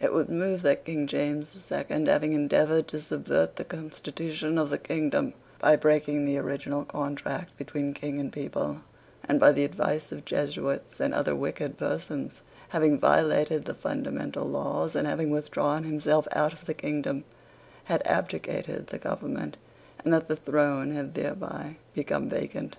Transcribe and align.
It 0.00 0.10
was 0.14 0.28
moved 0.28 0.62
that 0.62 0.86
King 0.86 1.06
James 1.06 1.52
the 1.52 1.60
Second, 1.60 2.08
having 2.08 2.32
endeavoured 2.32 2.88
to 2.88 2.98
subvert 2.98 3.56
the 3.56 3.64
constitution 3.66 4.56
of 4.56 4.70
the 4.70 4.78
kingdom 4.78 5.34
by 5.58 5.76
breaking 5.76 6.24
the 6.24 6.38
original 6.38 6.86
contract 6.86 7.54
between 7.58 7.92
King 7.92 8.18
and 8.18 8.32
people, 8.32 8.80
and, 9.28 9.38
by 9.38 9.52
the 9.52 9.64
advice 9.66 10.12
of 10.12 10.24
Jesuits 10.24 10.98
and 10.98 11.12
other 11.12 11.36
wicked 11.36 11.76
persons, 11.76 12.40
having 12.70 12.98
violated 12.98 13.66
the 13.66 13.74
fundamental 13.74 14.46
laws, 14.46 14.96
and 14.96 15.06
having 15.06 15.28
withdrawn 15.28 15.84
himself 15.84 16.26
out 16.32 16.54
of 16.54 16.64
the 16.64 16.72
kingdom, 16.72 17.24
had 17.84 18.00
abdicated 18.06 18.86
the 18.86 18.96
government, 18.98 19.58
and 20.02 20.10
that 20.10 20.26
the 20.28 20.36
throne 20.36 20.92
had 20.92 21.12
thereby 21.12 21.76
become 21.94 22.30
vacant. 22.30 22.78